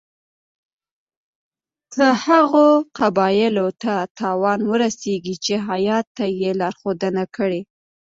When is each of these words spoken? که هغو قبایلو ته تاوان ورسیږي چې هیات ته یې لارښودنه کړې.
که 1.93 2.05
هغو 2.25 2.67
قبایلو 2.97 3.67
ته 3.81 3.93
تاوان 4.19 4.59
ورسیږي 4.71 5.35
چې 5.45 5.53
هیات 5.69 6.05
ته 6.17 6.25
یې 6.41 6.51
لارښودنه 6.59 7.23
کړې. 7.35 7.61